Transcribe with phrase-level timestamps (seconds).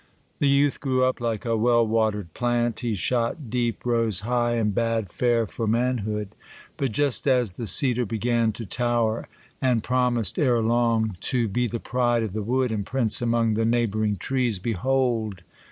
[0.41, 4.73] The^ youth grew up, like a well watered plant; he shot deep, rose high, and
[4.73, 6.29] bade fair for manhood.
[6.75, 9.27] But just as the cedar began to tower,
[9.61, 13.61] and promised ere long, to be the pride of the wood, and prince among the
[13.61, 15.43] neigi^ bouring trees, behold!